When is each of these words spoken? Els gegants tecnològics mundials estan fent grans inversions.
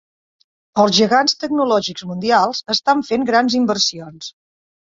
Els 0.83 0.95
gegants 0.99 1.35
tecnològics 1.43 2.07
mundials 2.13 2.63
estan 2.77 3.07
fent 3.13 3.29
grans 3.31 3.61
inversions. 3.63 4.35